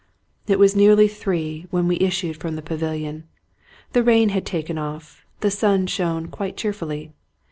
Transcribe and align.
It 0.47 0.57
was 0.57 0.75
nearly 0.75 1.07
three 1.07 1.67
when 1.69 1.87
we 1.87 1.99
issued 1.99 2.37
from 2.37 2.55
the 2.55 2.63
pavilion. 2.63 3.25
The 3.93 4.01
rain 4.01 4.29
had 4.29 4.47
taken 4.47 4.79
off; 4.79 5.23
the 5.41 5.51
sun 5.51 5.85
shone 5.85 6.27
quite 6.29 6.57
cheerfully. 6.57 7.13